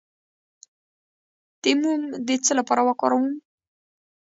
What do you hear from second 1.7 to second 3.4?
موم د څه لپاره وکاروم؟